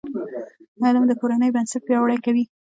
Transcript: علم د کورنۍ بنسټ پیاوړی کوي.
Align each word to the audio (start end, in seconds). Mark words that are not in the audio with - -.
علم 0.85 1.03
د 1.07 1.11
کورنۍ 1.21 1.49
بنسټ 1.55 1.81
پیاوړی 1.87 2.17
کوي. 2.25 2.43